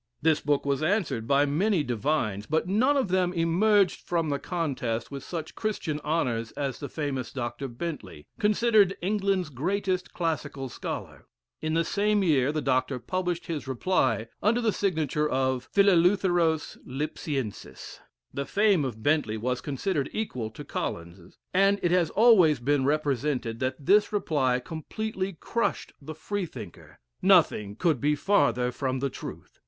[0.23, 5.11] This book was answered by many divines, but none of them emerged from the contest
[5.11, 7.67] with such Christian honors as the famous Dr.
[7.67, 11.27] Bentley considered England's greatest classical scholar.
[11.61, 12.97] In the same year, the Dr.
[12.97, 17.99] published his reply under the signature of "Phileleutheros Lipsiensis."
[18.33, 23.59] The fame of Bentley was considered equal to Collins's; and it has always been represented
[23.59, 29.59] that this reply completely crushed the Freethinker nothing could be farther from the truth.